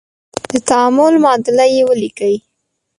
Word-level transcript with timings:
د 0.49 0.51
تعامل 0.67 1.13
معادله 1.23 1.65
یې 1.75 1.81
ولیکئ. 1.89 2.35